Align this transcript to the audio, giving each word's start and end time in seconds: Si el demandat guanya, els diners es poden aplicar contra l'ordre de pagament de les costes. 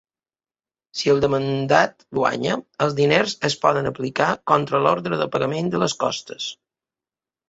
Si 0.99 1.09
el 1.11 1.19
demandat 1.25 2.05
guanya, 2.19 2.55
els 2.85 2.95
diners 2.99 3.35
es 3.49 3.55
poden 3.65 3.89
aplicar 3.89 4.31
contra 4.53 4.79
l'ordre 4.87 5.21
de 5.21 5.29
pagament 5.37 5.71
de 5.77 5.83
les 5.85 5.95
costes. 6.05 6.49